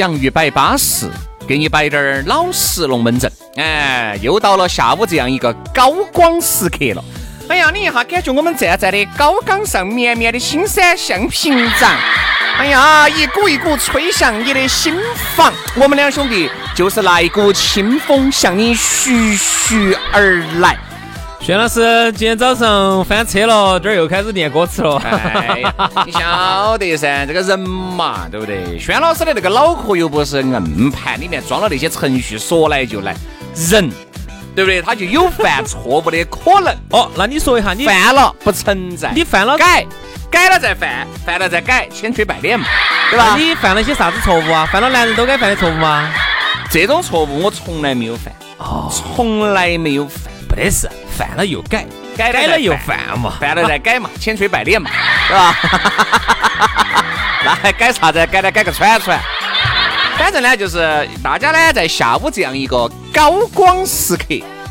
[0.00, 1.10] 洋芋摆巴适，
[1.46, 3.30] 给你摆点儿老实龙门阵。
[3.56, 7.04] 哎，又到了下午这样一个高光时刻了。
[7.50, 11.94] 哎呀，你一下感觉我们站在的高岗上，绵绵的青山像屏障。
[12.56, 14.96] 哎呀，一股一股吹向你的心
[15.36, 15.52] 房。
[15.74, 20.78] 我们两兄弟就是那一股清风向你徐徐而来。
[21.40, 24.96] 轩老师今天早上翻车了，这儿又开始念歌词了。
[24.98, 25.74] 哎呀，
[26.04, 28.78] 你晓得噻，这个人嘛，对不对？
[28.78, 33.16] 轩老师的那个脑壳又不是硬盘，里面装了那些程序，说来就来。
[33.70, 33.90] 人，
[34.54, 34.82] 对不对？
[34.82, 36.74] 他就有犯错误的可能。
[36.90, 39.86] 哦，那你说一下，你犯了不存在，你犯了改，
[40.30, 42.66] 改了再犯，犯了再改，千锤百炼嘛，
[43.10, 43.34] 对吧？
[43.38, 44.68] 你犯了些啥子错误啊？
[44.70, 46.12] 犯了男人都该犯的错误吗？
[46.70, 50.88] 这种错误我从来没有犯，哦，从来没有犯，不得事。
[51.20, 51.84] 犯了又改，
[52.16, 54.90] 改了又犯嘛，犯了再改嘛，千锤百炼嘛，
[55.28, 55.54] 是吧？
[57.44, 58.26] 那还改啥子？
[58.28, 59.20] 改了改个串串。
[60.16, 64.24] 反正呢，就是大家呢，在下午这样一个高光时刻，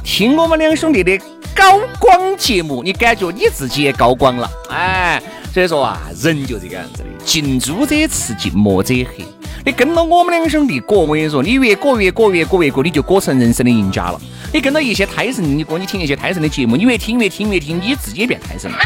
[0.04, 1.22] 听我们两兄弟的
[1.54, 5.22] 高光节目，你感觉你自己也高光了，哎。
[5.54, 9.26] 所以说啊，人就这个样子的，近朱者赤，近墨者黑。
[9.66, 14.22] 你跟到我们两兄弟过，我跟你说，你越过越过越过越过，你就过成人生的赢家了。
[14.54, 18.78] 你跟到一些胎神，你过你听一些胎神的节目，你越听越听越听，你自己也变胎神了，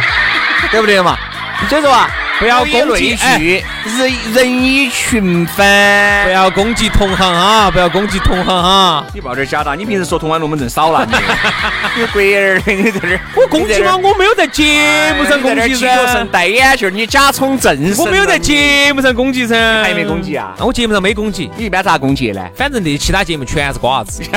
[0.72, 1.18] 对不对嘛？
[1.70, 2.10] 所以说啊。
[2.44, 3.16] 不要攻击，
[3.86, 5.66] 人人以群分。
[6.26, 7.72] 不要攻击同行啊！
[7.72, 9.06] 不要攻击同行啊！
[9.14, 11.16] 你报点假的，你平时说同安龙门阵少了，你
[12.02, 13.96] 你鬼儿，你在这儿，我攻击吗？
[13.96, 16.28] 我没有在节目上攻击噻。
[16.34, 19.82] 戴眼镜，你假充正我没有在节目上攻击噻。
[19.82, 20.54] 还没攻击啊？
[20.60, 21.50] 那我节目上没攻击。
[21.56, 22.46] 你一般咋攻击呢？
[22.58, 24.22] 反正这其他节目全是瓜子。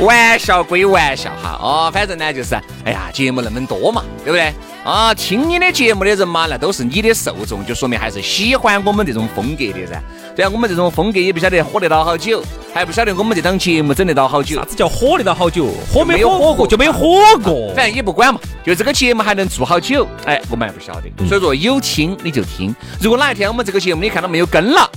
[0.00, 2.54] 玩笑归玩笑哈，哦，反正呢就是，
[2.84, 4.52] 哎呀，节目那么多嘛，对不对？
[4.84, 10.00] 啊，听你的节目的人嘛，那都是你的受众，就说明还是喜欢我们这种风格的噻。
[10.36, 12.42] 对啊，我们这种风格也不晓得火得到好久，
[12.72, 14.56] 还不晓得我们这档节目整得到好久。
[14.56, 15.66] 啥子叫火得到好久？
[15.92, 18.40] 火没有火过就没有火过，反正也不管嘛。
[18.64, 20.06] 就这个节目还能做好久？
[20.26, 21.10] 哎，我们还不晓得。
[21.26, 24.88] 所以说有听你就听，如果哪一天我们这个节目你看到没有跟了，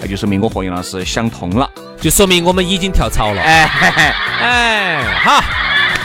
[0.00, 1.70] 那就说明我和杨老师想通了。
[2.00, 3.64] 就说明我们已经跳槽了，哎
[4.40, 5.42] 哎，好，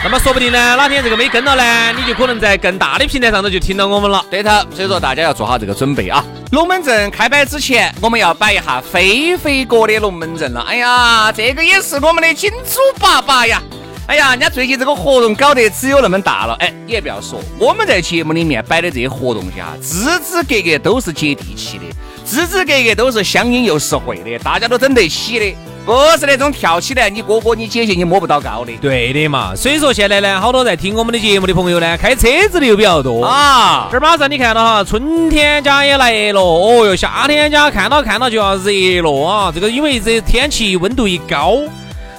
[0.04, 4.26] 那么说不定呢，哪天这个没跟了呢，你就可能在更大的平台上头就听到我们了。
[4.32, 6.24] 对头，所以说大家要做好这个准备啊。
[6.54, 10.62] 龙门阵开摆之前，我们要摆一下飞飞哥的龙门阵了。
[10.68, 13.62] 哎呀，这个也是我们的金主爸爸呀。
[14.08, 16.56] 哎呀，人家最近这个活动搞得只有那么大了。
[16.60, 21.84] 哎，你也不要说，我们在节目里面摆的这些活动下，支支格格都是接地气的，
[22.26, 25.56] 支支格格都是相应又实惠的，大家都整得起的。
[25.86, 28.72] 不是那种跳起来，你哥哥你姐姐你摸不到高的。
[28.82, 33.88] 对的嘛，所以说现在呢，好多在听我们的节目的朋友呢，开车子的又比较多啊。
[33.92, 39.52] 这儿马上你看到哈，春天家也来了，哦哟，夏天家看到看到就要热了啊。
[39.54, 41.58] 这个因为这天气温度一高。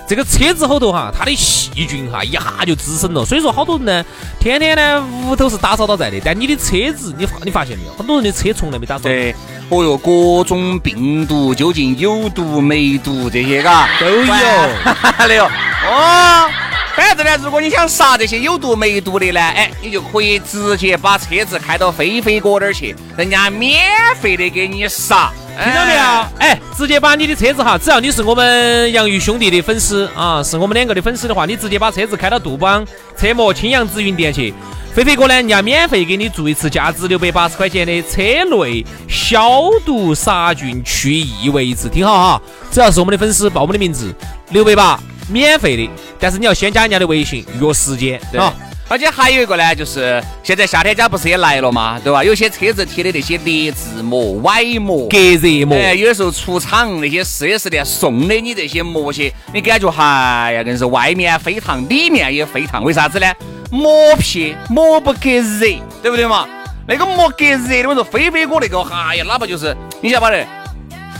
[0.04, 1.34] 这个车子后头哈，它的
[1.74, 4.04] 细菌哈一下就滋生了，所以说好多人呢，
[4.38, 9.04] 天天呢屋头是打扫到在的，但你的车子，你发你发现没有，很多人的车从来没打扫。
[9.04, 9.34] 对，
[9.68, 14.06] 哦哟，各种病毒，究竟有毒没毒这些嘎都
[15.34, 15.44] 有？
[15.84, 16.50] 哦，
[16.94, 23.80] 反正呢，如果你想杀这些有毒没毒的呢，哎，你就可以直接把车子开到飞飞哥那儿去，人家免
[24.20, 25.32] 费的给你杀。
[25.56, 26.00] 听到没有？
[26.38, 32.84] 哎，直接把你的车子哈，只要你是我们杨玉兄弟的粉丝啊，是我们两个的粉丝的话，你直接把车子开到杜邦
[33.16, 34.52] 车模青阳紫云店去，
[34.94, 44.12] 飞飞哥呢，人家免费给你做一次价值六百八十块钱的车内消毒杀菌去异味一次，听好哈，只要是我们的粉丝报我们的名字，
[44.50, 44.98] 六百八
[45.28, 48.52] 免费的，但是你要先加人家的微信约时间啊。
[48.92, 52.22] 而且还有一个呢，就是现在夏天家不是也来了嘛，对吧？
[52.22, 63.26] 有些车子贴的那些劣质膜、歪膜、隔热膜，哎，有的时候出厂那些四 S 店送的你这些膜些，你感觉哎呀，硬是外面飞烫，里面也飞烫，为啥子呢？
[63.70, 65.66] 膜皮膜不隔热，
[66.02, 66.46] 对不对嘛？
[66.86, 70.61] 那个膜隔热的，我说飞飞哥那个，哎呀，哪怕就是你晓得。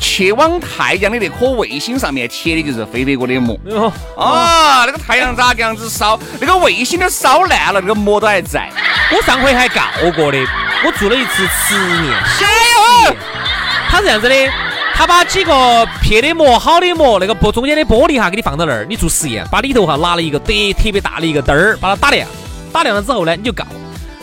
[0.02, 3.56] 去往太阳的那颗卫星上面贴的就是飞飞哥的膜。
[4.19, 8.69] 啊，那个太阳咋个样子烧，那个卫星都烧烂了，那个膜都还在。
[9.12, 9.82] 我上回还告
[10.16, 10.38] 过的，
[10.84, 12.12] 我做了一次实验。
[12.40, 12.46] 加
[13.08, 13.16] 油！
[13.88, 14.34] 他是这样子的，
[14.94, 22.28] 他把几个撇的膜、好的膜，那个玻中间的玻璃哈，给你放到那儿，你做实验，把里头哈拿了一个特特别大的一个灯儿，把它打亮，
[22.72, 23.64] 打亮了之后呢，你就告。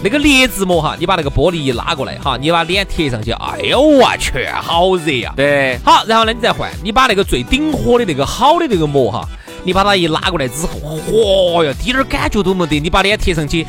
[0.02, 5.34] 那个劣质膜哈，你把那个玻璃一拉过来哈，你把脸贴上去，哎呦我去，好热呀！
[5.36, 9.28] 对，好，然后呢，你再换，你把那个最顶火的那个好的那个膜哈，
[9.66, 13.68] 你把它一拉过来之后，嚯哟，滴点儿感觉都没得，你把脸贴上去，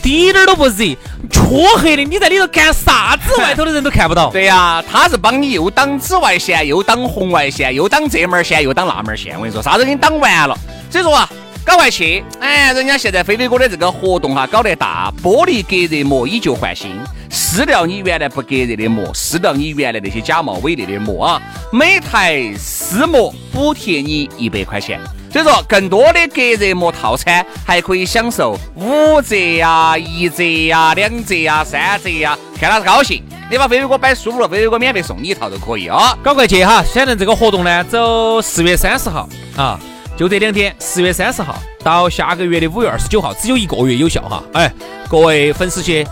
[0.00, 0.96] 滴点儿都不热，
[1.28, 3.36] 黢黑的，你在里头干啥子？
[3.40, 4.30] 外头的人都看不到。
[4.30, 9.34] 对呀，他是帮你又挡紫外线，又挡红外线，又挡这门线，又挡那门线。
[9.34, 10.56] 我跟你说，啥子给你挡完了？
[10.88, 11.28] 所以说啊。
[11.64, 16.90] 搞外去，哎，人家现在飞飞哥的这个活动哈搞得大，玻璃隔热膜以旧换新，
[17.30, 21.42] 撕掉你原来不隔热的膜，撕掉你原来那些假冒伪劣的膜啊，
[21.72, 25.00] 每台撕膜补贴你一百块钱。
[25.32, 33.22] 所以说，更多的隔热膜套餐还可以享受五折呀、一折呀、两折呀、三折呀，看他是高兴。
[33.50, 36.16] 你把飞飞哥摆舒服了，飞飞哥免费送你一套都可以啊。
[36.22, 39.78] 搞快去哈，反正这个活动呢，走四月三十号啊。
[40.16, 44.42] 就这两天，十月三十号到下个月的五月二十九号，只有一个月有效哈。
[44.52, 44.72] 哎，
[45.08, 46.06] 各位粉丝去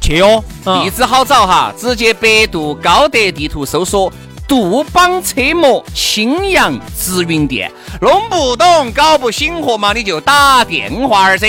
[0.00, 4.12] 去哦，地址好找哈，直接百度高德地图搜索
[4.48, 7.70] 杜邦车模青阳直营店。
[8.00, 11.46] 弄不懂、搞不醒活嘛，你就打电话儿噻。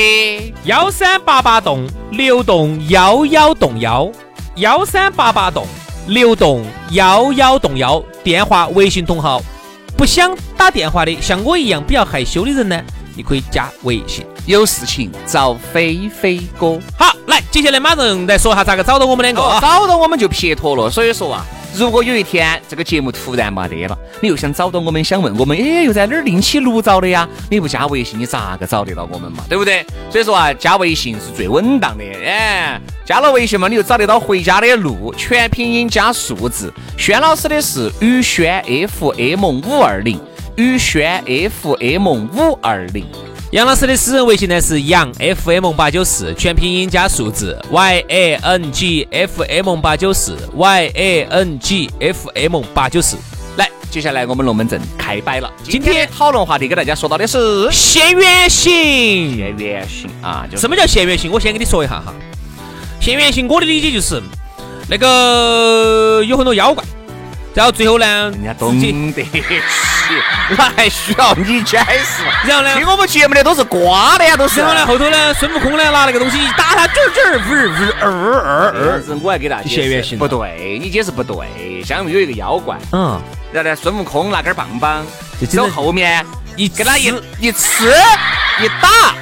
[0.66, 4.12] 幺三八八栋六栋幺幺栋幺，
[4.58, 5.66] 幺三八八栋
[6.08, 9.42] 六栋幺幺栋幺，电话、微信同号。
[9.98, 12.82] 不想打电话的，像我一样比较害羞的人呢，
[13.16, 16.80] 你可以加微信，有事情找飞飞哥。
[16.98, 19.60] 好，来，接下来马上来说下咋个找到我们两个啊？
[19.62, 20.90] 找到我们就撇脱了。
[20.90, 21.46] 所以说啊。
[21.78, 27.28] 如果有一天这个节目突然没得了，你又想找到我们，想问我们，哎，又在哪儿另起炉灶的呀？
[27.52, 29.44] 你不加微信，你咋个找得到我们嘛？
[29.50, 29.86] 对不对？
[30.10, 32.04] 所以说啊，加微信是最稳当的。
[32.24, 36.74] 哎，加了微信嘛，你就找得到回家的路，全拼音加数字。
[36.98, 40.18] 轩老师的是宇轩 FM 五二零，
[40.56, 43.06] 宇轩 FM 五二零。
[43.56, 52.62] 杨老师的私人微信呢是杨 FM 八九四，全拼音加数字 Y A N G F M 八九四 Y A N G F M
[52.74, 53.16] 八九四。
[53.56, 55.50] 来，接下来我们龙门阵开摆了。
[55.64, 59.38] 今天讨论话题给大家说到的是现原形。
[59.38, 61.32] 现原形啊，什么叫现原形？
[61.32, 62.14] 我先给你说一下哈。
[63.00, 64.22] 现原形，我的理解就是
[64.90, 66.84] 那个有很多妖怪。
[67.56, 69.24] 然后最后呢，人家懂得起，
[70.58, 72.22] 那还需要你解释？
[72.46, 74.60] 然后呢，听我们节目的都是瓜的呀，都是。
[74.60, 79.02] 然后呢，后头呢，孙悟空呢拿那个东西一打他，啾啾，呜呜二二二。
[79.02, 81.82] 是我还给大家解释，不对，你解释不对。
[81.84, 83.22] 相当于有一个妖怪，嗯，
[83.54, 85.06] 然后呢，孙悟空拿根棒棒，
[85.50, 86.26] 走后面
[86.58, 87.06] 一给他一
[87.40, 87.90] 一吃
[88.60, 89.16] 一打。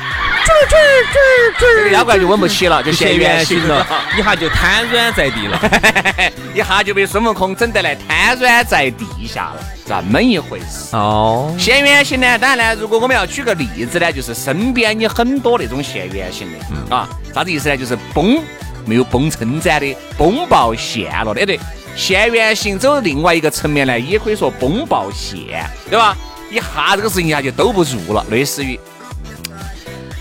[1.59, 3.85] 这个妖怪就稳不起了，就现原形了，
[4.17, 5.59] 一下就瘫软在地了，
[6.53, 11.53] 一下就被孙悟空整得来瘫软在地下了，这么一回事哦。
[11.57, 17.77] 现原形呢，当然呢，如果我们要举个例子呢，就是身边你很多那种现原形的啊，啥子意思呢？
[17.77, 18.41] 就是崩
[18.85, 21.59] 没有崩撑展的，崩爆现了的，对。
[21.95, 26.17] 现原形走另外一个层面呢，也可以说崩爆现，对吧？
[26.49, 28.79] 一下这个事情一下就兜不住了，类似于。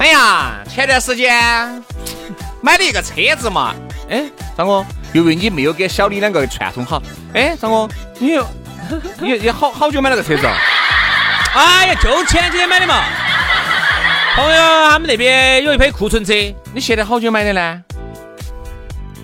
[0.03, 1.81] 哎呀，前段时间
[2.61, 3.73] 买了一个车子嘛，
[4.11, 4.25] 哎，
[4.59, 7.01] 张哥，由于你没有给小李两个串通好，
[7.35, 8.37] 哎，张哥，你
[9.21, 10.45] 你你好好久买了个车子？
[11.55, 13.01] 哎呀，就前几天买的嘛。
[14.35, 16.33] 朋友他们那边有一批库存车，
[16.75, 17.81] 你现在好久买的呢？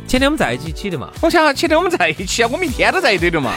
[0.07, 1.09] 前天我们在一起的嘛。
[1.21, 3.51] 我想前天我们在一起啊，我们一天都在一堆的嘛。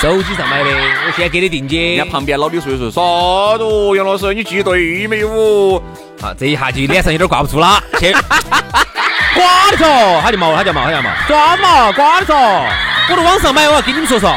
[0.00, 1.94] 手机上买的，我现在给你定金。
[1.94, 3.64] 人家旁边老李说一说，啥子？
[3.98, 5.76] 杨老师，你记对没有？
[6.22, 7.78] 啊，这一下就脸上有点挂不住了。
[7.98, 8.10] 去，
[9.36, 11.10] 挂的嗦，他就毛，他就毛，他就毛。
[11.28, 12.34] 抓嘛，挂的嗦。
[13.10, 14.34] 我在网上买，我要跟你们说说。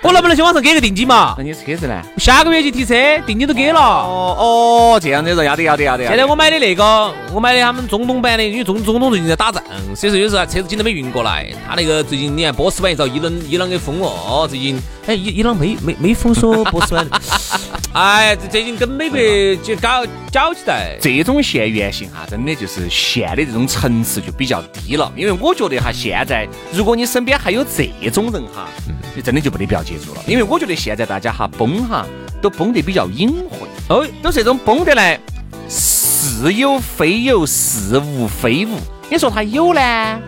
[0.00, 1.42] 我能不能去网上给个定金嘛那？
[1.42, 2.00] 你车子呢？
[2.18, 2.94] 下个月去提车，
[3.26, 3.80] 定金都给了。
[3.80, 6.06] 哦哦，这样子人要得要得要得。
[6.06, 9.62] 现在我买的那个，我买的他们中东版的，因为中中东最近在打仗，
[9.96, 11.46] 所以说有时候车子紧都没运过来。
[11.68, 17.08] 他那个最近你看波斯版一遭伊朗伊朗给封了，哦，最近哎伊伊朗没没没封锁波斯湾，
[17.94, 19.18] 哎，这最近跟美国
[19.64, 20.98] 就搞搅起来。
[21.00, 25.10] 这种现原型哈，真的就是现的这种层次就比较低了。
[25.16, 28.68] 因为我觉得哈，现在如果你身边还有这种人哈，
[29.16, 30.20] 你真的就没得不要接触了。
[30.26, 32.04] 因为我觉得现在大家哈崩哈
[32.42, 35.18] 都崩得比较隐晦，哦，都是这种崩得来
[35.66, 38.78] 似有非有，似无非无。
[39.08, 40.20] 你说他有呢，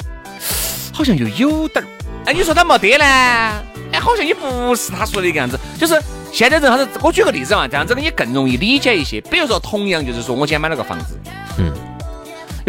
[0.91, 1.89] 好像又有点儿；
[2.31, 3.05] 哎，你说他没得呢，
[3.93, 5.59] 哎，好像也不是他说的那个样子。
[5.77, 6.01] 就是
[6.33, 6.89] 现在人啥子？
[7.03, 9.21] 我举个例子嘛，这样子你更容易理解一些。
[9.23, 11.19] 比如说，同样就是说我今天买了个房子，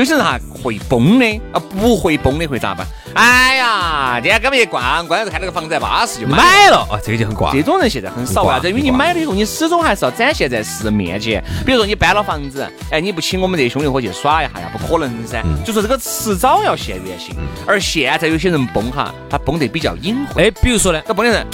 [0.02, 2.88] 有些人哈会崩的，啊不会崩的会咋办？
[3.14, 6.78] 哎呀，今天根本一逛，逛着看那个房子还巴适就买了。
[6.90, 7.52] 啊，这个就很挂。
[7.52, 8.70] 这种人现在很少，啊，这？
[8.70, 11.44] 因为你买了以后，你始终还是要展现在世人面前。
[11.64, 14.72] 比如说你搬了房子，哎，你不请我们这些兄弟伙去耍一下呀？
[14.76, 15.44] 不可能噻。
[15.64, 17.36] 就说这个迟早要现原形。
[17.68, 20.48] 而现在有些人崩哈，他崩得比较隐晦。
[20.48, 21.46] 哎，比如说呢，这崩的人，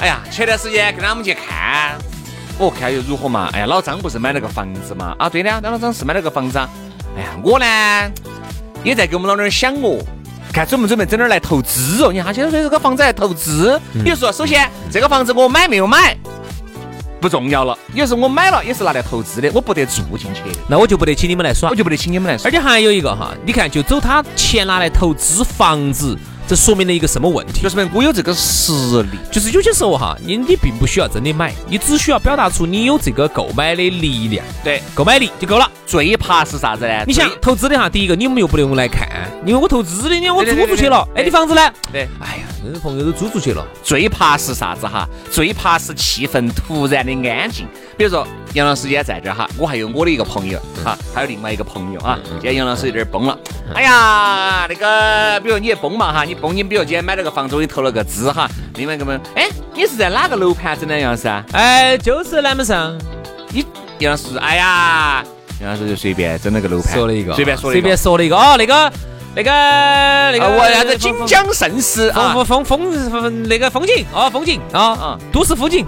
[0.00, 1.96] 哎呀，前段时间跟他们去看，
[2.58, 3.48] 我看又如何嘛？
[3.52, 5.14] 哎呀，老张不是买了个房子嘛？
[5.20, 6.68] 啊，对的，老张是买了个房子啊。
[7.20, 8.12] 哎呀，我呢
[8.82, 9.98] 也在给我们老娘想哦。
[10.52, 12.10] 看准不准备整点儿来投资哦？
[12.10, 16.16] 你看他现在说这个房子来投资，也就是说，首先这个房子我买没有买
[17.20, 21.74] 不重要了，也是我买了也是拿来投资的，我不得住进去，那我就不得请你们来耍我。
[21.74, 22.50] 就不得请你们来耍而。
[22.50, 26.18] 且还有一个哈，你看，就走他钱拿来投资房子，
[26.50, 27.68] 这说明了一个什么问题就？
[27.68, 28.72] 是说我有这个实
[29.04, 35.70] 力，就是有些时候哈，你你并不需要真的买，你只需要表达出你有这个购买的力量，对，购买力就够了。
[35.86, 37.04] 最怕是啥子呢？
[37.06, 39.08] 你想投资的哈，第一个你们又不能来看，
[39.46, 41.72] 因为我投资的，你看我租出去了，对哎，你房子呢？
[41.92, 45.08] 对，哎呀，这朋友都租出去了，最怕是啥子哈？
[45.30, 47.64] 最怕是气氛突然的安静。
[48.00, 52.18] 比如说杨老师今天在这儿哈，我还有我的一个朋友哈，还有另外一个朋友啊。
[52.30, 53.38] 今天杨老师有点崩了，
[53.74, 61.44] 哎呀，那个，比如你也崩嘛哈，你崩，你比如今天买了个房子，我给你投了个资哈，另外一个朋友，哎，你是在哪个楼盘整的杨老师啊？
[61.52, 62.98] 哎，就是南门上
[63.50, 63.62] 你
[63.98, 65.22] 杨老师，哎呀，
[65.60, 68.92] 杨老师就随便整了个楼盘，说了一个，随便说了一个，随便说了一个哦，那个
[69.34, 75.84] 那个那个，啊我啥子锦江盛世啊风，风风风风那个风景哦，风景啊啊，都市风景。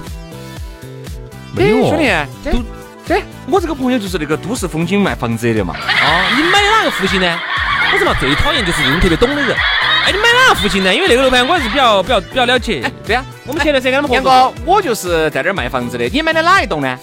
[1.58, 2.62] 哎兄弟，都
[3.06, 5.74] 对，我这个朋友就是那个都市风景卖房子的嘛。
[5.76, 7.38] 哦，你买哪个户型呢？
[7.92, 9.56] 我说嘛，最讨厌就是用特别懂的人。
[10.06, 10.94] 哎，你买哪个户型呢？
[10.94, 12.82] 因为那个楼盘我还是比较比较比较了解。
[13.06, 16.98] 对呀，我们前段时间跟他们合杨作，哥，我就是在这儿卖房子的，你买的哪一栋呢？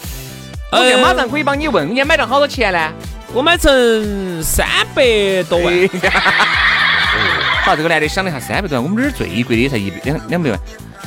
[0.71, 2.91] 我马上可以帮你问，你买到好多钱呢？
[3.33, 4.65] 我买成三
[4.95, 5.03] 百
[5.49, 5.73] 多万。
[5.73, 5.89] 哎
[7.63, 10.59] 好，这个男的想了一下，三百多万，我们这儿最贵的也才一百两两百万。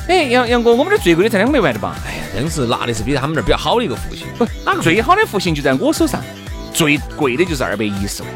[0.08, 1.96] 哎，杨杨哥，我们这儿最贵的才两百万的吧？
[2.06, 4.27] 哎呀，真是拿的是比他们那儿比较好的一个户型。
[4.39, 6.21] 不，哪个最好的户型就在我手上，
[6.73, 8.31] 最贵的就是二百一十万。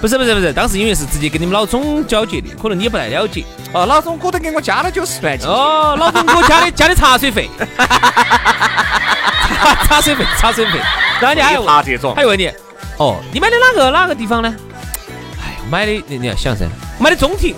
[0.00, 3.44] 不是不是不是，当时因为是直接跟你们老总交接的，可能你也不太了解。
[3.72, 5.36] 哦，老总哥都给我加了九十万。
[5.38, 10.78] 哦，老总给我加的加的茶水费，茶茶水费茶水费。
[11.20, 12.48] 然后你还有怕这种还有问你，
[12.98, 14.54] 哦，你买的哪个哪个地方呢？
[15.40, 16.64] 哎，我买的你你要想噻，
[17.00, 17.56] 买的中庭，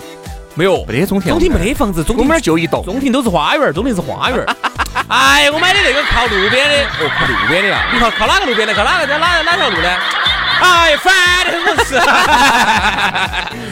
[0.61, 2.85] 没有，没得中庭，中庭没得房子，中庭就一栋。
[2.85, 4.45] 中庭都是花园儿，中庭是花园儿。
[5.09, 7.87] 哎，我买的那个靠路边的，哦，靠路边的呀？
[7.91, 8.73] 你靠靠哪个路边的？
[8.75, 9.89] 靠哪个哪哪哪条路呢？
[10.61, 11.11] 哎，烦
[11.45, 11.99] 的很，我是。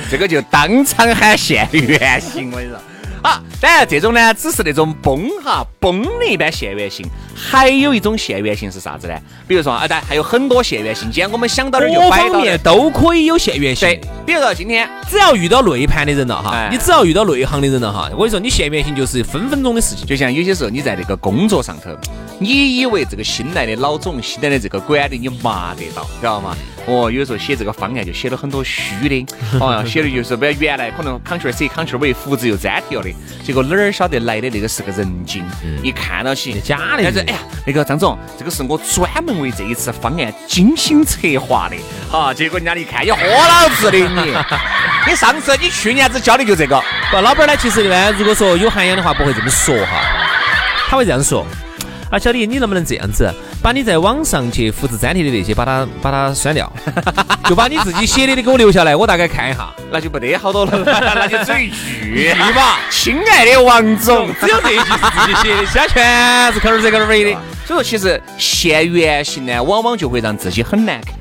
[0.10, 2.79] 这个就当场喊现原形，我跟你说。
[3.21, 9.13] 啊，当然这种呢，只是那种崩哈崩的一般现原形，还有一种现原形是啥子呢？
[9.47, 13.88] 比如说啊，当然还有很多现原形，今天我们想到的就摆面都可以有现原形。
[13.88, 20.05] 对，比如说今天只要遇到内盘的人了哈哎，你只要遇到内行的人了哈，我跟你说，你现原形就是分分钟的事情。
[20.05, 21.91] 就像有些时候你在那个工作上头，
[22.41, 26.55] 你以为这个新来的老总、新来的这个管理你麻得到，知道吗？
[26.86, 29.25] 哦，有时候写这个方案就写了很多虚的，
[29.60, 35.46] 哦， 写的就是不要原来可能 Ctrl C Ctrl V 复制又粘贴了的，结果哪儿晓得来的那个是个人精，
[35.84, 41.75] 一看到起假的但是哎呀，那个张总，这个是我专门为这一次方案精心策划的，
[42.10, 44.34] 好，结果人家一看，你豁老子的你，
[45.08, 46.81] 你上次你去年子教的就这个，
[47.12, 50.01] 不，老板呢，其实呢，如果说有涵养的话，不会这么说哈，
[50.88, 51.46] 他会这样说。
[52.09, 56.71] 啊，小李，你能不能这样子，把你在网上去复制粘贴的那些，把它把它删掉，
[57.47, 59.69] 就把你自己写的的给我留下来，我大概看一下。
[59.91, 62.79] 那就不得好多了， 那就只有一句吧。
[62.89, 67.39] 亲爱的王总，只有这一句是自己写的，其他全是口儿这口儿尾的。
[67.65, 71.18] 所以说，其实现原形呢，往往就会让自己很难堪。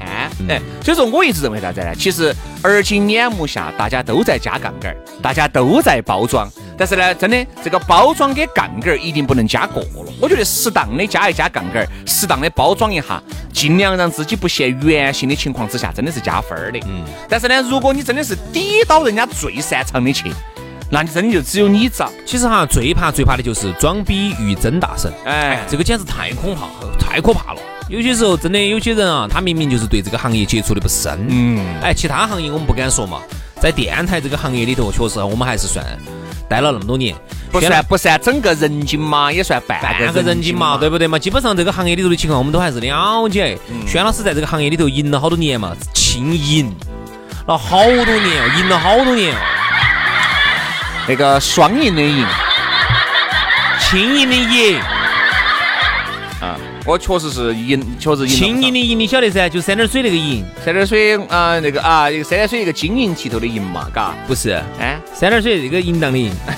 [0.48, 1.94] 哎，所以说我一直认为啥子呢？
[1.94, 10.12] 其实而今眼目下，大家都在加杠杆，大家都在包装，但是呢，真的这个包装跟杠杆一定不能加过了。
[10.20, 16.78] 我觉得适当的加一加杠杆，适当的包装一下，尽量让自己不现原形的情况之下，真的是加分的。
[16.86, 17.04] 嗯。
[17.28, 20.32] 但是呢，如果你真的是抵到人家最擅长的去，
[20.90, 22.10] 那你真的就只有你遭。
[22.24, 25.12] 其实哈，最怕最怕的就是装逼与真大神。
[25.26, 27.60] 哎，这个简直太恐怕，太可怕了。
[27.88, 31.26] 有些时候真的有些人啊，他明明就是对这个行业接触的不深。
[31.28, 31.58] 嗯。
[31.82, 33.20] 哎，其他行业我们不敢说嘛，
[33.60, 35.84] 在电台这个行业里头，确实我们还是算
[36.48, 37.14] 待了那么多年，
[37.50, 41.18] 不算不算整个人精嘛，也算半半个人精嘛，对不对嘛？
[41.18, 43.58] 基本上这个行业里头的情况，我们都还是了解。
[43.86, 46.74] 轩老师在这个行业里头赢了好多年嘛，轻赢
[47.46, 49.38] 了好多年哦，赢了好多年哦。
[51.08, 52.26] 那个双赢的赢，
[53.80, 54.78] 轻赢的赢。
[56.88, 58.28] 我确实是赢，确实赢。
[58.28, 59.46] 轻盈的银，你晓得噻？
[59.46, 64.14] 就三点水那个银，三点水啊，那个啊，一个三点水一个晶莹剔透的银嘛，嘎？
[64.26, 66.30] 不是，哎，三点水这个淫荡的淫。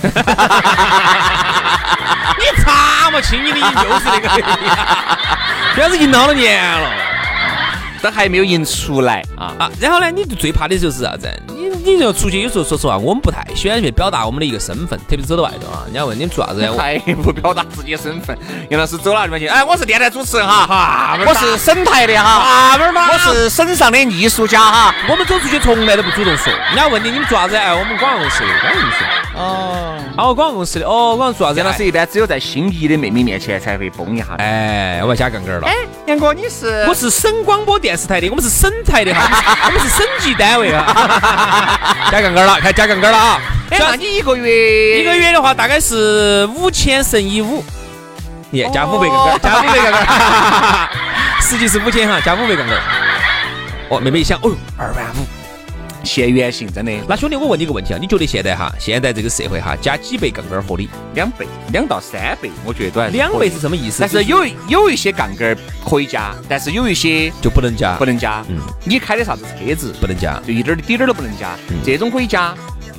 [2.39, 4.47] 你查嘛，轻盈的银就是那个赢，
[5.75, 6.89] 主要是赢了好多年了。
[8.03, 9.71] 都还没有赢出来啊啊！
[9.81, 11.29] 然后呢，你最怕的就是啥子？
[11.49, 15.83] 你你要出去，有时候说实话，我们不太喜欢去表达我们的一个身份，特别是走到外头啊。
[15.87, 16.61] 人家问你们做啥子？
[16.77, 18.37] 太不表达自己的身份。
[18.71, 19.47] 杨老师走哪地方去？
[19.47, 22.79] 哎，我是电台主持人哈，我是省台的哈，
[23.13, 24.95] 我是省上的艺术家哈。
[25.09, 26.53] 我们走出去从来都不主动说。
[26.53, 27.57] 人家问你你们做啥子？
[27.57, 28.97] 哎，我们广告公司的，广告公司。
[29.37, 30.87] 哦，好，广告公司的。
[30.87, 31.61] 哦，我做啥子？
[31.61, 34.35] 杨老师一般只有在心仪的妹妹面前才会崩一下。
[34.39, 35.67] 哎，我要加杠杆了。
[35.67, 35.75] 哎，
[36.07, 36.85] 杨哥，你是？
[36.89, 37.90] 我是省广播电。
[37.91, 39.29] 电视台的，我们是省台的哈，
[39.67, 40.87] 我们是省级单位啊，
[42.09, 43.41] 加杠杆了，开加杠杆了啊！
[43.69, 47.65] 哎，那你一个月一个月的话，大概是五千乘以五，
[48.53, 50.89] 耶加五百杠杆， 加五百杠杆，
[51.43, 52.79] 实际是五千哈，加五百杠杆。
[53.89, 55.40] 哦，妹妹一想，哦，二万五。
[56.03, 60.89] 现原形真的，那兄弟，我问你个问题啊，你觉得现在哈，现在这个社会哈，加几倍杠杆合理？
[61.15, 63.13] 两倍，两到三倍，我觉得都还是。
[63.13, 63.99] 两倍是什么意思？
[64.01, 65.57] 但是有有一些杠杆
[65.89, 68.45] 可以加，但是有一些就不能加，不能加。
[68.49, 68.59] 嗯。
[68.85, 70.41] 你开的啥子车子不能加？
[70.47, 71.51] 就一点儿滴点儿都不能加。
[71.85, 72.55] 这种可以加，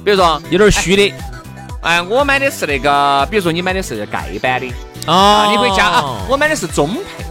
[0.06, 1.14] 比如说有点虚的。
[1.82, 4.72] 哎，我买的是那个，比如说你买的是盖板的
[5.12, 6.24] 啊，你可以加啊。
[6.30, 7.26] 我买的是中配，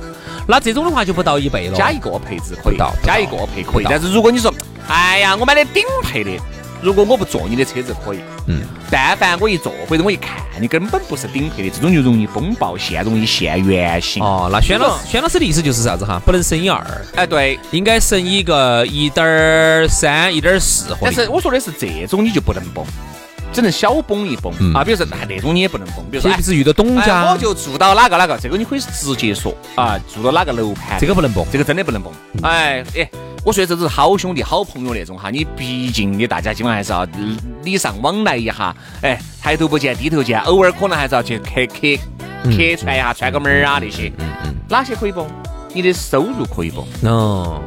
[0.48, 1.76] 那这种的话就不到一倍了。
[1.76, 3.86] 加一个配置可以，到加一个配可以。
[3.88, 4.52] 但是如果你说。
[4.88, 6.30] 哎呀，我买的顶配的，
[6.82, 14.22] 如果我不坐你的车子可以，嗯，但凡我一坐或者我一看，你根本不是顶配的，这种就容易风暴线，容易现原形。
[14.22, 16.20] 哦，那轩老师，轩老师的意思就是啥子哈？
[16.24, 20.96] 不能乘以二，哎，对，应该乘一个一点三、一点四。
[21.00, 22.84] 但是我说的是这种你就不能崩，
[23.52, 24.82] 只能小崩一崩啊。
[24.82, 32.12] 比如说那那种你也不能崩，比如说是遇到董家，我就住到哪个哪个，这个你可以直接说啊，住到哪个楼盘，这个不能崩，这个真的不能崩。
[32.42, 33.08] 哎哎。
[33.44, 37.06] 我说这都是好兄弟、好朋友那种哈，你毕竟你大家今晚还是要
[37.64, 41.96] 礼尚往来一下，哎，抬头不见低头见，偶尔可能还是要去客客
[42.44, 44.12] 客串一下，串个门儿啊那些。
[44.18, 44.54] 嗯嗯。
[44.68, 45.26] 哪些可以崩？
[45.72, 46.84] 你的收入可以崩。
[47.10, 47.60] 哦。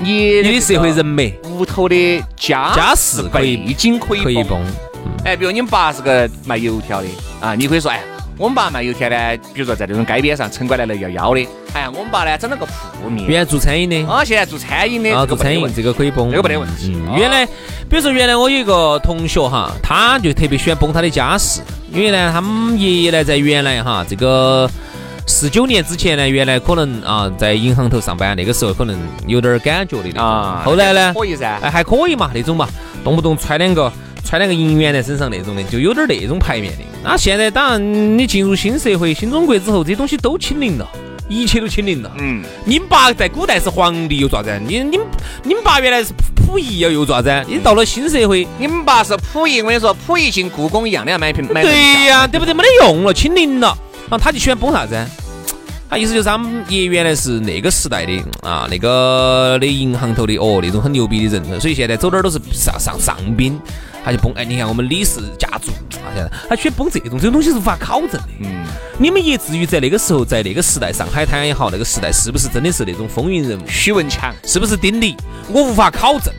[0.00, 4.60] 你你的社会人脉，屋头的家家世背景可以可以崩。
[5.24, 7.06] 哎，比如你们爸是个卖油条的
[7.40, 8.00] 啊，你可以说哎。
[8.36, 9.16] 我们爸卖油条呢，
[9.54, 11.48] 比如说在那种街边上，城管来了要要的。
[11.72, 16.96] 哎呀，我们爸呢整了个铺面，原来做餐饮的啊，现在做餐饮的啊，做餐饮这个可以崩，这个没得问题。
[17.16, 17.46] 原来，
[17.88, 21.60] 比如说原来我有一个同学哈，他就特别喜欢崩他的家事，
[21.92, 24.68] 因为呢，他们爷爷呢在原来哈这个
[25.28, 30.60] 四九年之前呢，原来可能啊在银行头上班，那个时候可能有点感觉的啊。
[30.64, 32.68] 后来呢，可以噻，哎还可以嘛那种嘛，
[33.04, 33.92] 动不动揣两个。
[34.24, 36.78] 穿两个银元在身上那种的，就有点那种牌面的。
[37.02, 40.88] 那现在当然，你进入新社会、新中国之后，这些东西都清零了，
[41.28, 42.10] 一切都清零了。
[42.18, 44.50] 嗯，你们爸在古代是皇帝又咋子？
[44.66, 45.06] 你、你们、
[45.42, 46.12] 你们爸原来是
[46.46, 47.30] 溥仪又又咋子？
[47.46, 51.62] 你到了新社会，你们爸是溥仪，我跟你说，溥仪进故宫一样的要买瓶买。
[51.62, 52.54] 对呀，对不对？
[52.54, 53.76] 没得用了，清零了。
[54.08, 54.96] 然后他就喜欢崩啥子？
[55.88, 63.60] 他意思就是他们爷原来是那个时代的啊，那个的银行头的哦，那种很牛逼的人，所以现在走哪儿都是上上上宾。
[64.04, 64.44] 他就崩哎！
[64.44, 68.24] 你看我们李氏家族啊，现在他喜欢崩这种，这种东西是无法考证的。
[68.40, 68.66] 嗯，
[68.98, 73.62] 你们以至于在那个时候，在那个时代，上海滩也好，那个时代是不是真的是那种风云人物？
[73.66, 75.16] 许文强是不是丁力？
[75.48, 76.32] 我无法考证。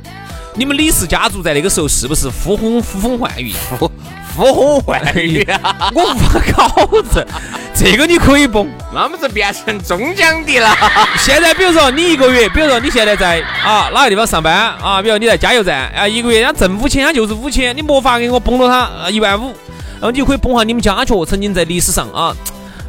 [0.54, 3.54] 你们李氏家族在那个时候是不是呼风呼风唤雨？
[3.78, 3.92] 呼
[4.38, 5.92] 呼风唤雨啊！
[5.96, 7.26] 我无法考证。
[7.78, 10.74] 这个你可以崩，那么就变成中奖的了。
[11.20, 19.48] 现在比如说你一个月，比如说你现在在啊哪个地方上班啊，比如你在加油站啊，一个月人家挣五千，他就是五千，你没法给我崩了他一万五，
[20.00, 22.34] 然后你就可以崩下你们家雀曾经在历史上啊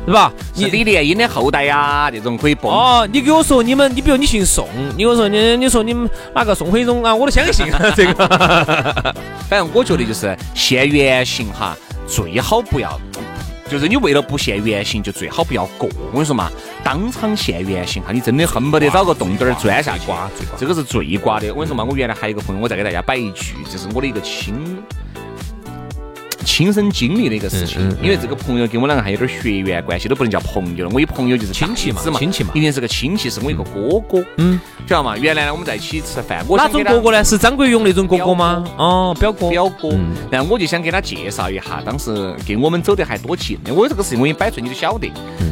[0.06, 0.32] 是吧？
[0.54, 2.70] 你李莲英的后代呀，这种可以蹦。
[2.70, 8.28] 哦，你给我说你们，你比如你姓宋，你跟我说你你说你们哪个宋徽宗啊，我都相信这个。
[9.50, 13.00] 反正我觉得就是现原形哈，最好不要。
[13.68, 15.88] 就是你为了不现原形，就最好不要过。
[16.10, 16.50] 我跟你说嘛，
[16.84, 20.10] 当场现原形哈，你真的恨不得找个洞洞儿钻下去。
[20.56, 21.48] 这个是最瓜的。
[21.48, 24.54] 我跟你说嘛，我原来还有一个朋友，我再给大家摆一句，这是我的一个亲。
[26.46, 30.90] 亲身经历的一个事情，因为这个朋友跟我两个还有点血缘关系，都不能叫朋友了。
[30.94, 34.24] 我有朋友就是亲戚嘛，亲戚嘛，一定是个亲戚，是我一个哥哥。
[34.38, 35.16] 嗯，晓得嘛？
[35.18, 37.22] 原来呢，我们在一起吃饭，我哪种哥哥呢？
[37.24, 38.64] 是张国荣那种哥哥吗？
[38.78, 39.90] 哦，表哥，表哥。
[40.30, 43.74] 然后我就想给他介绍一下，当时跟我们走得还多近的。
[43.74, 45.10] 我有这个事情我已经摆出，你都晓得。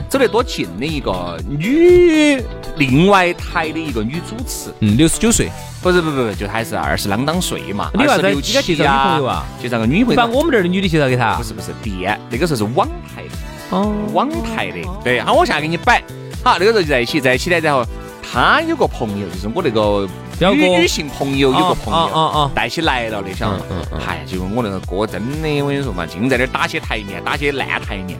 [0.09, 2.41] 走得多近的一个女，
[2.77, 5.51] 另外台的一个女主持，嗯，六十九岁。
[5.83, 7.91] 不是不不不，就还是二十啷当岁嘛。
[7.93, 9.45] 你为啥应该介绍女朋友啊？
[9.61, 10.17] 介绍个女朋友。
[10.17, 11.35] 把我们这儿的女的介绍给他。
[11.37, 13.77] 不是不是，电那个时候是网台的。
[13.77, 13.93] 哦。
[14.13, 14.81] 网台的。
[15.03, 16.03] 对，好，我现在给你摆。
[16.45, 17.85] 好，那个时候就在一起，在一起呢，然后
[18.23, 20.09] 他有个朋友，就是我那个
[20.53, 23.59] 女女性朋友有个朋友，带起来了那想，
[23.99, 28.19] 嗨，结果我那个哥真的，我跟你说嘛，净在那儿打些台面，打些烂台面。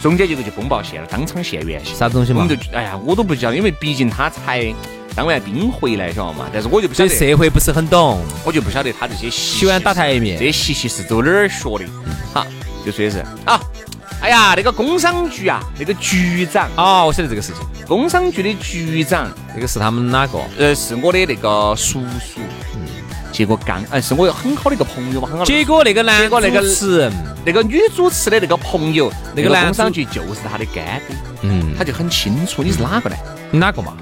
[0.00, 1.94] 中间结果就风暴线了，当场现原形。
[1.94, 2.40] 啥东西嘛？
[2.42, 4.74] 我们就哎呀，我都不晓得，因为毕竟他才。
[5.14, 6.46] 当完兵回来，晓得嘛？
[6.52, 11.84] 但是我就不晓得社会不是很懂，我就不晓得他这些喜欢打台面，这些习气是走哪儿学的？
[12.32, 12.46] 好，
[12.84, 13.60] 就说的是啊，
[14.20, 17.62] 哎呀，那个工商局啊，那个局长哦，我晓得这个事情。
[17.86, 20.38] 工商局的局长，那个是他们哪个？
[20.56, 22.40] 呃，是我的那个叔叔。
[22.74, 22.86] 嗯。
[23.30, 25.44] 结果刚，哎，是我很好的一个朋友嘛，很好。
[25.44, 27.12] 结果那个男主持人，
[27.44, 31.16] 那个女主持的那个朋友，那个工商局就是他的干爹。
[31.42, 31.74] 嗯。
[31.76, 33.16] 他就很清楚你是哪个呢？
[33.50, 33.94] 哪个嘛？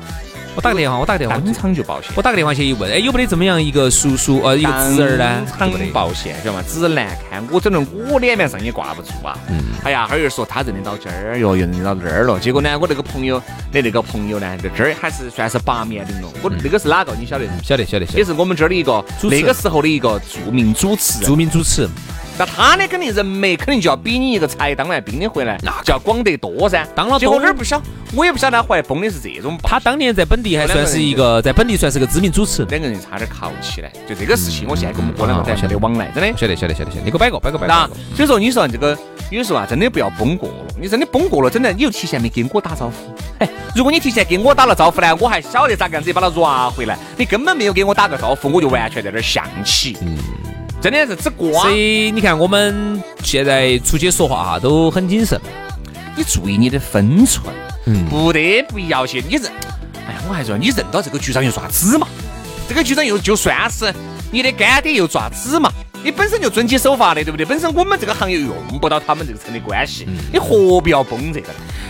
[0.57, 2.11] 我打个电话，我打个电话，当场就报险。
[2.17, 5.47] 我打个电话去一问，哎，有没得这么样一个叔叔，呃，一个侄儿呢？
[5.59, 6.65] 当场报险，晓得吗？
[6.69, 9.39] 只难看，我整的我脸面上也挂不住啊。
[9.49, 9.59] 嗯。
[9.85, 12.39] 哎呀，他又说他认得到这儿哟，又认得到这儿了。
[12.39, 13.41] 结果呢，我那个朋友
[13.73, 16.31] 的那个朋友呢，在这儿还是算是八面玲珑。
[16.43, 17.15] 我那个是哪个？
[17.15, 17.47] 你晓得？
[17.63, 21.29] 晓得，晓得，也是我们这儿的一个那个时候的一个著名主持人。
[21.29, 21.91] 著名主持人。
[22.41, 22.89] 那他呢？
[22.89, 26.89] 肯定人脉肯定就要比你一个才当完兵的回来，那就要广得多噻。
[26.95, 27.79] 当了，结果哪儿不晓，
[28.15, 29.59] 我也不晓得他后来崩的是这种。
[29.63, 32.65] 他当年在本地还算是一个，在本地算是个知名主持。
[32.65, 36.29] 两个人差点靠起来，就这个事情，我现在跟我们哥两个才晓得往来，真的。
[36.35, 37.03] 晓得，晓得，晓得，晓得。
[37.05, 37.91] 你给我摆个，摆个，摆个。
[38.17, 38.97] 所以说，你说这个
[39.31, 40.75] 有时候啊，真的不要崩过了。
[40.81, 43.15] 你真的崩过了，真的，你又提前没跟我打招呼。
[43.41, 46.99] 哎，如果你提前给我打了招呼呢，我还晓得咋个样子把他抓回来。
[47.19, 49.99] 你根本没有给我打个招呼，我就完全在那儿象棋。
[50.01, 50.17] 嗯。
[50.81, 55.39] 真的是只瓜，所以你看我们现在出去说话哈都很谨慎，
[56.17, 57.45] 你注意你的分寸，
[57.85, 59.53] 嗯，不得不要去你认，
[60.07, 62.09] 哎呀，我还说你认到这个局长又爪子嘛，
[62.67, 63.93] 这个局长又就算是
[64.33, 65.71] 你的干爹又爪子嘛，
[66.03, 67.45] 你本身就遵纪守法的，对不对？
[67.45, 71.49] 本身我们这个行业用不到他们这个层的关系，你何必要崩这个？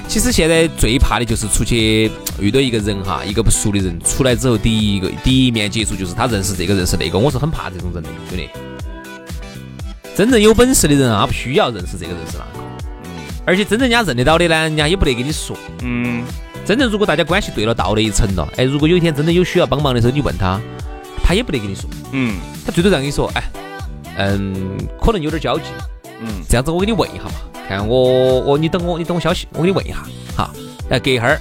[0.09, 8.51] 其实现在最怕的就是出去遇到一个人哈，一个不熟的人出来之后，第一个第一面接触就是他认识这个认识那个，我是很怕这种人的，兄弟。
[10.21, 12.67] 真正有本事的人啊，不需要认识这个认识那个，
[13.05, 16.23] 嗯，而且真正人家认得到的呢，人家也不得跟你说，嗯，
[16.63, 20.61] 真正如果大家关系对了，到了一层了，哎，如果有一天真的有需要帮忙的时候，你问他，
[21.25, 23.43] 他也不得跟你说，嗯，他最多这样跟你说，哎，
[24.19, 25.65] 嗯，可能有点交际，
[26.21, 27.31] 嗯，这样子我给你问一下嘛，
[27.67, 30.05] 看我我你等我你等我消息，我给你问一下，
[30.37, 30.51] 哈，
[30.91, 31.41] 来隔一会儿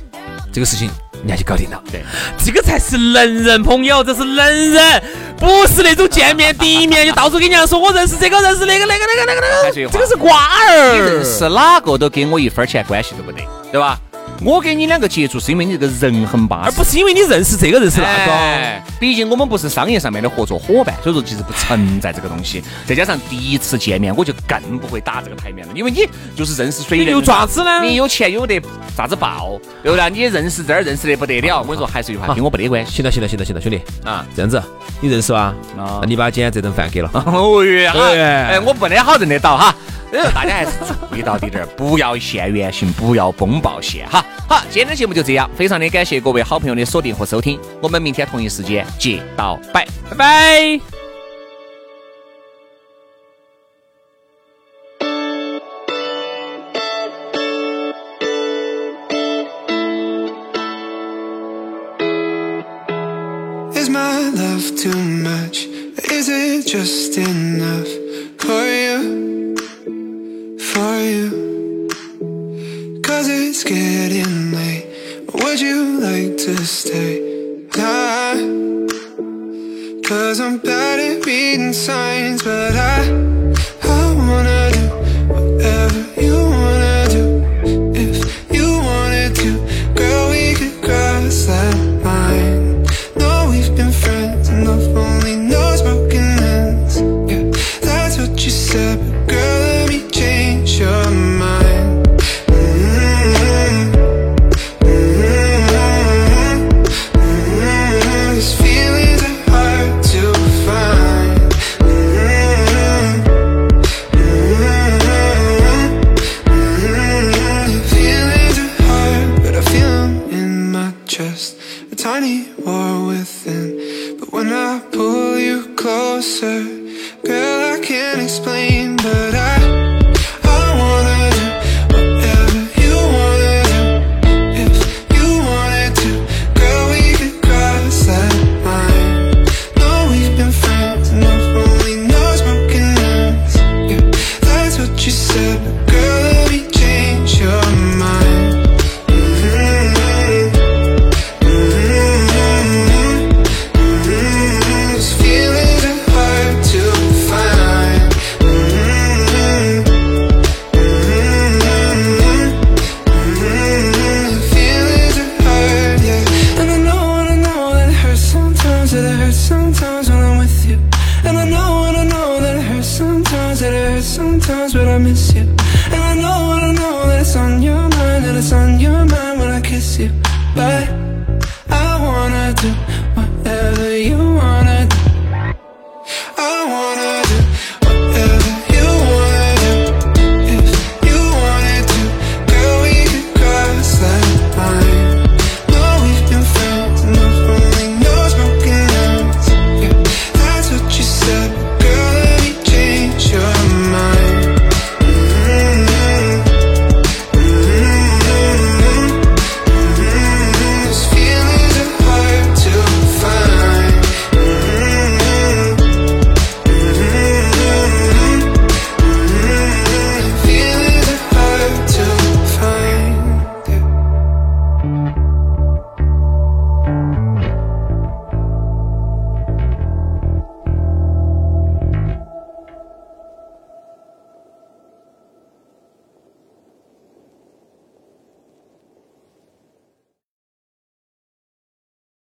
[0.54, 0.90] 这个事情。
[1.20, 2.02] 人家就搞定了，对，
[2.44, 5.04] 这个才是能人朋友，这是能人，
[5.38, 14.00] 不是那种见面第一面就到处跟人家说我认识这个认识那个那个那个那个那个，这个是瓜儿，你认识哪个都跟我一分钱关系都不得，对吧？
[14.44, 18.82] 我跟你两个接触是因为你这个人很巴适，而不是因为你认识这个认识那个。
[19.00, 22.64] 毕竟我们不是商业上面的合作伙伴，所以说其实不存在这个东西。
[22.86, 27.06] 再加上第一次见面，我就更不会打这个台面了，因为你就是认识谁你。
[27.06, 27.82] 有爪子呢？
[27.84, 28.62] 你有钱有得
[28.96, 30.10] 啥子报，对不对？
[30.10, 31.60] 你认识这儿认识的不得了。
[31.62, 32.92] 我跟你说，还是一句话，跟我不得关系。
[32.92, 34.62] 行了行了行了行了，兄弟啊，这样子，
[35.02, 35.54] 你认识吧？
[35.76, 37.10] 那你把今天这顿饭给了。
[37.14, 39.76] 哦呀，哎，我不得好认得到哈。
[40.34, 40.72] 大家还是
[41.10, 44.26] 注意到点儿，不要现原形，不要崩爆线哈。
[44.48, 50.99] 好，今天的节目就这样，非常的感谢各位好朋友的锁定和收听，我们明天同一时间见到，拜拜拜。